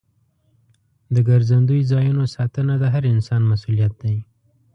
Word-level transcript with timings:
د 1.13 1.15
ګرځندوی 1.27 1.81
ځایونو 1.91 2.23
ساتنه 2.35 2.73
د 2.79 2.83
هر 2.93 3.03
انسان 3.13 3.41
مسؤلیت 3.51 3.93
دی. 4.03 4.17